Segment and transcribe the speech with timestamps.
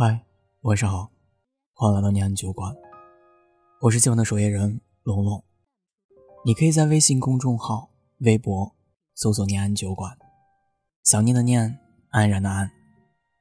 [0.00, 0.24] 嗨，
[0.60, 1.10] 晚上好，
[1.74, 2.72] 欢迎来到念安酒馆，
[3.80, 5.42] 我是今晚的守夜人龙龙。
[6.44, 8.76] 你可以在微信公众号、微博
[9.16, 10.16] 搜索“念安酒馆”，
[11.02, 11.80] 想念的念，
[12.10, 12.70] 安然的安。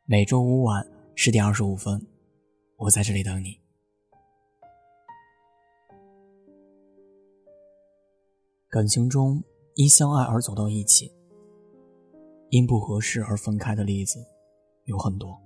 [0.06, 0.84] 每周五晚
[1.14, 2.07] 十点二十五分，
[2.78, 3.60] 我在这里等你。
[8.68, 9.44] 感情中
[9.76, 11.14] 因相爱而走到一起，
[12.50, 14.25] 因不合适而分开的例子
[14.86, 15.39] 有很多。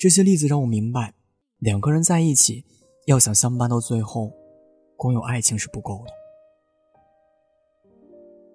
[0.00, 1.12] 这些例子让我明白，
[1.58, 2.64] 两个人在一起，
[3.04, 4.32] 要想相伴到最后，
[4.96, 6.12] 光有爱情是不够的。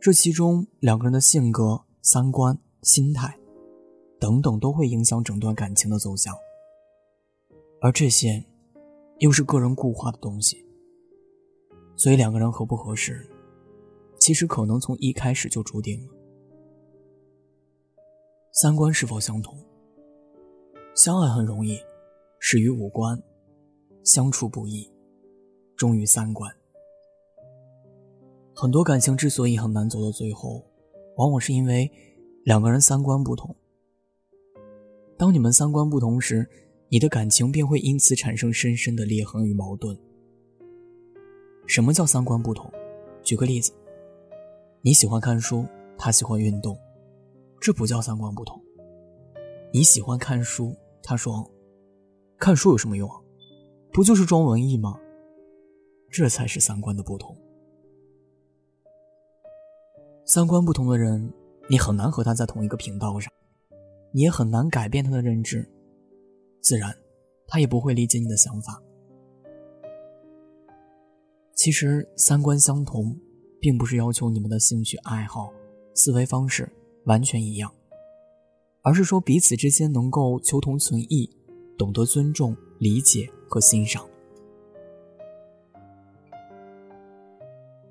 [0.01, 3.37] 这其中，两个人的性格、三观、心态
[4.19, 6.35] 等等，都会影响整段感情的走向。
[7.79, 8.43] 而这些，
[9.19, 10.65] 又是个人固化的东西。
[11.95, 13.29] 所以，两个人合不合适，
[14.17, 16.13] 其实可能从一开始就注定了。
[18.51, 19.55] 三观是否相同？
[20.95, 21.77] 相爱很容易，
[22.39, 23.17] 始于五官；
[24.01, 24.89] 相处不易，
[25.75, 26.49] 终于三观。
[28.55, 30.65] 很多感情之所以很难走到最后，
[31.17, 31.91] 往往是因为
[32.45, 33.53] 两个人三观不同。
[35.17, 36.49] 当你们三观不同时，
[36.87, 39.99] 你的感情便会因此产生深深的裂痕与矛盾。
[41.67, 42.71] 什么叫三观不同？
[43.21, 43.73] 举个例子，
[44.81, 45.65] 你喜欢看书，
[45.97, 46.79] 他喜欢运动，
[47.59, 48.57] 这不叫三观不同。
[49.73, 50.73] 你喜欢看书。
[51.07, 51.47] 他说
[52.39, 53.07] ：“看书有什么用？
[53.93, 54.99] 不就是装文艺吗？
[56.09, 57.37] 这才是三观的不同。
[60.25, 61.31] 三观不同的人，
[61.69, 63.31] 你很难和他在同一个频道上，
[64.11, 65.63] 你也很难改变他的认知，
[66.59, 66.91] 自然，
[67.47, 68.81] 他也不会理解你的想法。
[71.53, 73.15] 其实，三观相同，
[73.61, 75.53] 并不是要求你们的兴趣爱好、
[75.93, 76.67] 思维方式
[77.05, 77.71] 完全一样。”
[78.85, 81.27] 而是说彼此之间能够求同存异，
[81.75, 84.07] 懂得尊重、理解和欣赏。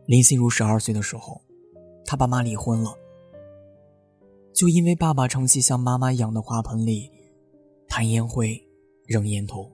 [0.06, 1.42] 林心如十二岁的时候，
[2.04, 2.96] 她爸妈离婚了，
[4.52, 7.10] 就因为爸爸长期向妈妈养的花盆里
[7.88, 8.56] 弹烟灰、
[9.04, 9.68] 扔烟头。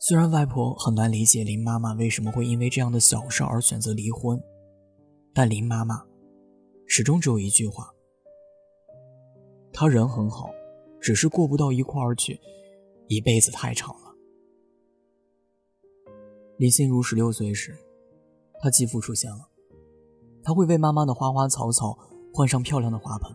[0.00, 4.38] 虽然外婆很难理解林妈妈为什么会因为这样的小事而选择离婚，
[5.32, 6.04] 但林妈妈
[6.86, 7.90] 始终只有一句话。
[9.72, 10.50] 他人很好，
[11.00, 12.38] 只是过不到一块儿去，
[13.06, 14.14] 一辈子太长了。
[16.56, 17.76] 林心如十六岁时，
[18.60, 19.48] 她继父出现了，
[20.44, 21.98] 他会为妈妈的花花草草
[22.34, 23.34] 换上漂亮的花盆，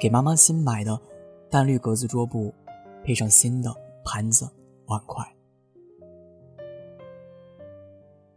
[0.00, 0.98] 给妈妈新买的
[1.50, 2.54] 淡绿格子桌布
[3.04, 4.48] 配上新的盘子
[4.86, 5.22] 碗筷。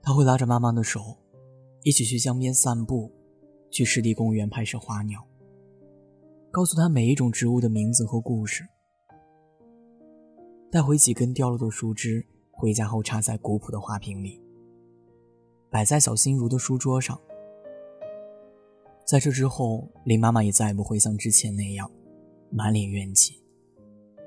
[0.02, 1.18] 他会拉着妈妈的手，
[1.84, 3.12] 一起去江边散步，
[3.72, 5.26] 去湿地公园拍摄花鸟。
[6.56, 8.66] 告诉他每一种植物的名字和故事，
[10.72, 14.42] 带回几根掉落的树枝，回家后插在古朴的花瓶里，
[15.70, 17.20] 摆在小心如的书桌上。
[19.06, 21.92] 在这之后，林妈妈也再也不会像之前那样
[22.50, 23.44] 满脸怨气，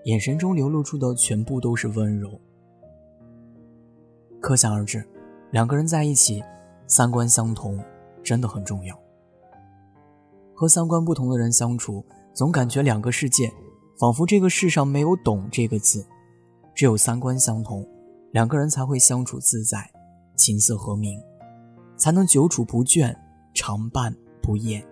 [0.05, 2.39] 眼神中流露出的全部都是温柔。
[4.39, 5.03] 可想而知，
[5.51, 6.45] 两个人在一起，
[6.87, 7.83] 三观相同
[8.23, 8.95] 真的很重要。
[10.53, 12.05] 和三观不同的人相处。
[12.35, 13.53] 总感觉两个世界，
[13.99, 16.07] 仿佛这个世上没有“懂”这个字，
[16.75, 17.85] 只有三观相同，
[18.31, 19.91] 两个人才会相处自在，
[20.37, 21.21] 琴瑟和鸣，
[21.97, 23.13] 才能久处不倦，
[23.53, 24.85] 常伴不厌。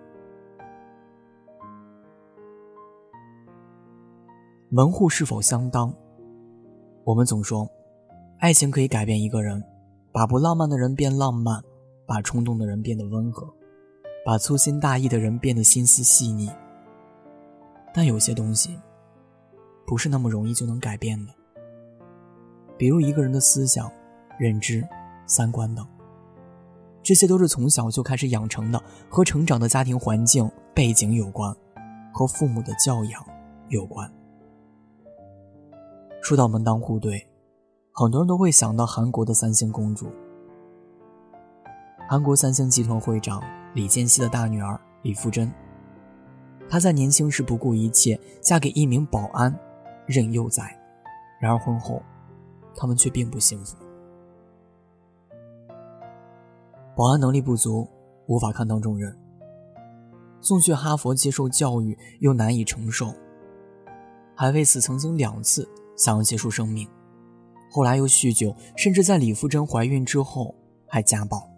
[4.69, 5.95] 门户是否相当？
[7.05, 7.71] 我们总说，
[8.41, 9.63] 爱情可以改变一个人，
[10.11, 11.63] 把不浪漫的人变浪漫，
[12.05, 13.47] 把冲动的人变得温和，
[14.25, 16.51] 把粗心大意的人变得心思细腻。
[17.97, 18.79] 但有些东西，
[19.87, 21.33] 不是那么容易就能改变的。
[22.77, 23.91] 比如一个人的思想、
[24.39, 24.87] 认知、
[25.27, 25.89] 三观等，
[27.03, 31.57] 这些都是从小就开始养成的，和成长的家庭环境背景有关，
[32.13, 33.27] 和父母的教养
[33.71, 34.13] 有关。
[36.21, 37.27] 说到门当户对，
[37.93, 40.07] 很多人都会想到韩国的三星公主。
[42.11, 43.43] 韩国三星集团会长
[43.73, 45.51] 李健熙的大女儿李富真。
[46.69, 49.57] 她在年轻时不顾一切嫁给一名保安，
[50.07, 50.77] 任幼崽。
[51.41, 52.03] 然而婚后，
[52.75, 53.77] 他们却并不幸福。
[56.97, 57.87] 保安能力不足，
[58.27, 59.17] 无法看当重任。
[60.41, 63.13] 送去哈佛接受教育又难以承受，
[64.35, 66.89] 还为此曾经两次想要结束生命。
[67.71, 70.55] 后来又酗酒，甚至在李富珍怀孕之后
[70.87, 71.51] 还家暴。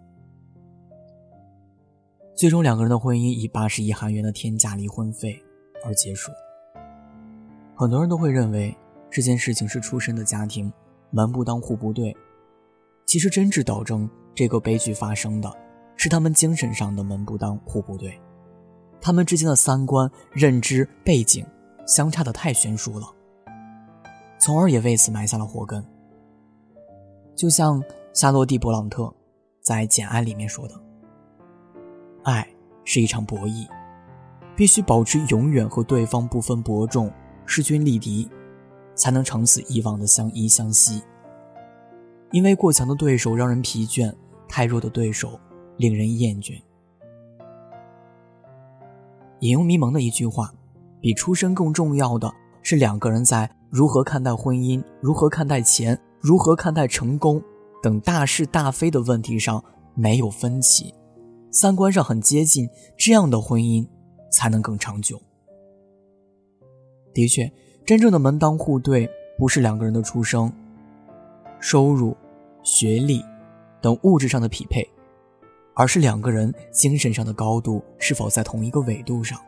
[2.39, 5.37] 最终，两个人的婚姻以八十亿韩元的天价离婚费
[5.83, 6.31] 而结束。
[7.75, 8.73] 很多人都会认为
[9.11, 10.71] 这件事情是出身的家庭
[11.09, 12.15] 门不当户不对，
[13.05, 13.93] 其实真正导致
[14.33, 15.51] 这个悲剧发生的
[15.97, 18.17] 是他们精神上的门不当户不对，
[19.01, 21.45] 他们之间的三观、认知、背景
[21.85, 23.07] 相差的太悬殊了，
[24.39, 25.85] 从而也为此埋下了祸根。
[27.35, 27.83] 就像
[28.13, 29.13] 夏洛蒂·勃朗特
[29.61, 30.81] 在《简爱》里面说的
[32.29, 32.47] ：“爱
[32.85, 33.67] 是一场博弈，
[34.55, 37.11] 必须保持永远和对方不分伯仲。”
[37.51, 38.29] 势均力敌，
[38.93, 41.01] 才能长此以往的相依相惜。
[42.31, 44.13] 因为过强的对手让人疲倦，
[44.47, 45.39] 太弱的对手
[45.77, 46.61] 令人厌倦。
[49.39, 50.53] 引用迷蒙的一句话
[51.01, 52.31] ：“比出身更重要的
[52.61, 57.41] 是两个人在如何看待婚姻、如何看待钱、如何看待成功
[57.81, 59.63] 等大是大非的问题上
[59.95, 60.93] 没有分歧，
[61.51, 63.87] 三观上很接近，这样的婚姻
[64.31, 65.21] 才能更长久。”
[67.13, 67.51] 的确，
[67.85, 70.51] 真正的门当户对不是两个人的出生、
[71.59, 72.15] 收入、
[72.61, 73.23] 学历
[73.81, 74.87] 等物质上的匹配，
[75.73, 79.41] 而是两个人精神上的高度是否在同一个纬度上。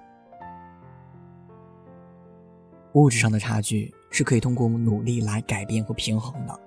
[2.93, 6.59] 物质上的差距是可以通过努力来改变和平衡的，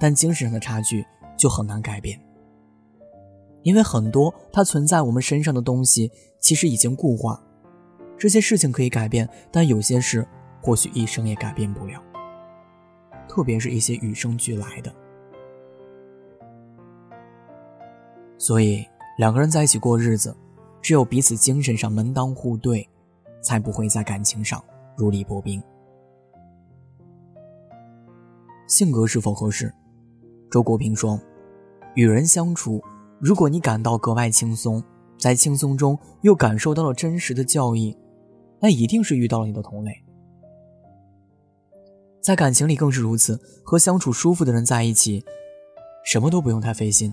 [0.00, 1.04] 但精神上的差距
[1.36, 2.18] 就很难改变，
[3.66, 6.08] 因为很多它存在我们身上的东西
[6.38, 7.42] 其实已经固化。
[8.16, 10.24] 这些事情可以改变，但有些事
[10.62, 12.00] 或许一生也改变不了。
[13.28, 14.94] 特别是一些与生俱来的。
[18.38, 18.86] 所以，
[19.18, 20.34] 两个人在一起过日子，
[20.80, 22.88] 只有彼此精神上门当户对，
[23.42, 24.62] 才不会在感情上
[24.96, 25.60] 如履薄冰。
[28.68, 29.74] 性格是否合适？
[30.52, 31.20] 周国平说
[31.96, 32.80] ：“与人相处，
[33.20, 34.82] 如果你感到格外轻松，
[35.18, 37.96] 在轻松中又感受到了真实的教益。”
[38.58, 40.02] 那一定是遇到了你的同类，
[42.22, 43.38] 在感情里更是如此。
[43.62, 45.22] 和相处舒服的人在一起，
[46.02, 47.12] 什么都不用太费心，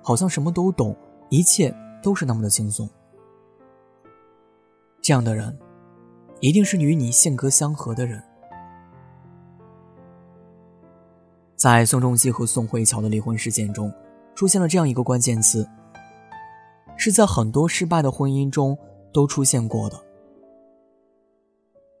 [0.00, 0.96] 好像什么都懂，
[1.30, 2.88] 一切都是那么的轻松。
[5.02, 5.58] 这样的人，
[6.38, 8.22] 一定是与你性格相合的人。
[11.56, 13.92] 在宋仲基和宋慧乔的离婚事件中，
[14.34, 15.68] 出现了这样一个关键词，
[16.96, 18.76] 是在很多失败的婚姻中
[19.12, 19.96] 都出现过的。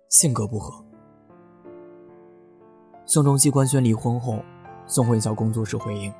[0.08, 0.84] 性格不合。
[3.06, 4.38] 宋仲基官宣离婚后，
[4.86, 6.12] 宋慧乔工作室回应：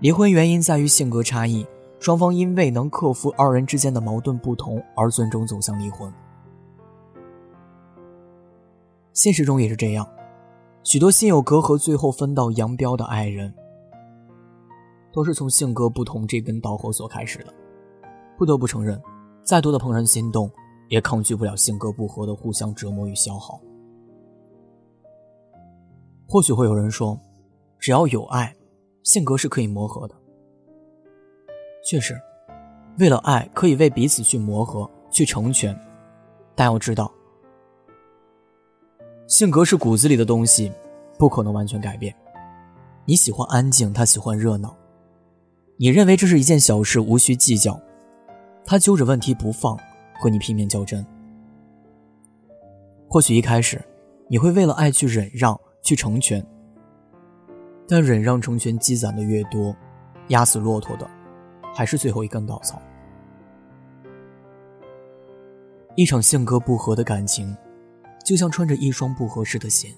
[0.00, 1.66] 离婚原因在于性格差异，
[1.98, 6.12] 双方因未能克服二人之间的矛盾不同而最终走向离婚。
[9.12, 10.08] 现实中也是这样，
[10.82, 13.52] 许多心有隔阂最后分道扬镳的爱人，
[15.12, 17.54] 都是从性格不同这根导火索开始的。
[18.38, 19.00] 不得不承认，
[19.42, 20.50] 再多的怦然心动。
[20.90, 23.60] 也抗拒不了性格不合的互相折磨与消耗。
[26.26, 27.16] 或许会有人说，
[27.78, 28.52] 只要有爱，
[29.04, 30.16] 性格是可以磨合的。
[31.88, 32.20] 确实，
[32.98, 35.72] 为了爱，可以为彼此去磨合、去成全。
[36.56, 37.08] 但要知道，
[39.28, 40.72] 性格是骨子里的东西，
[41.16, 42.12] 不可能完全改变。
[43.04, 44.76] 你喜欢安静，他喜欢热闹。
[45.82, 47.80] 你认为这是一件小事，无需计较，
[48.66, 49.78] 他揪着问题不放。
[50.20, 51.02] 和你拼命较真，
[53.08, 53.82] 或许一开始
[54.28, 56.46] 你会为了爱去忍让、去成全，
[57.88, 59.74] 但忍让、成全积攒的越多，
[60.28, 61.08] 压死骆驼的
[61.74, 62.78] 还是最后一根稻草。
[65.94, 67.56] 一场性格不合的感情，
[68.22, 69.88] 就像穿着一双不合适的鞋，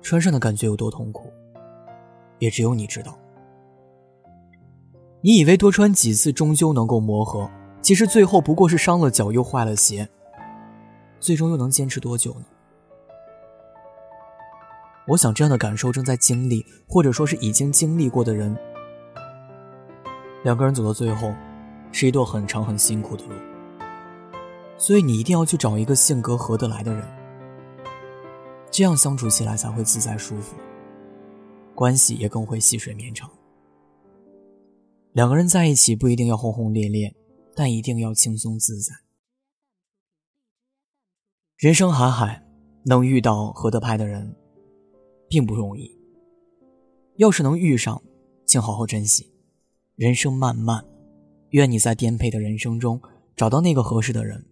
[0.00, 1.32] 穿上的感觉有多痛苦，
[2.38, 3.18] 也只有你知道。
[5.24, 7.48] 你以为多穿几次终究能够磨合。
[7.80, 10.08] 其实最后不过是伤了脚又坏了鞋，
[11.18, 12.44] 最终又能坚持多久呢？
[15.08, 18.56] 我想这样的感受正在经历，或者说是已经经历过的人，
[20.44, 21.34] 两个人走到最后，
[21.90, 23.32] 是一段很长很辛苦的路。
[24.78, 27.04] 所以你一定要去找一个性格合得来的人，
[28.70, 30.56] 这样相处起来才会自在舒服，
[31.74, 33.28] 关系也更会细水绵长。
[35.12, 37.14] 两个人在一起不一定要轰轰烈烈。
[37.54, 38.94] 但一定要轻松自在。
[41.58, 42.42] 人生海海，
[42.86, 44.34] 能遇到合得拍的人，
[45.28, 45.94] 并不容易。
[47.16, 48.02] 要是能遇上，
[48.46, 49.30] 请好好珍惜。
[49.96, 50.82] 人生漫漫，
[51.50, 52.98] 愿你在颠沛的人生中
[53.36, 54.46] 找到那个合适的人，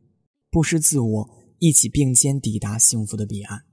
[0.51, 3.65] 不失自我，一起并肩抵达幸福的彼岸。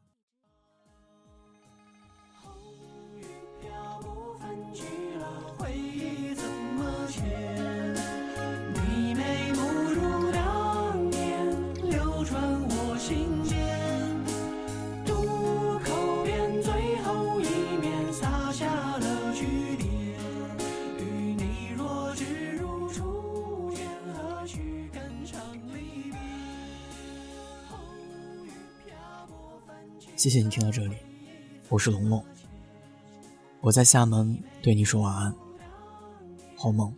[30.18, 30.96] 谢谢你听到这里，
[31.70, 32.26] 我是龙龙，
[33.62, 35.36] 我在厦门对你说晚安，
[36.56, 36.92] 好梦。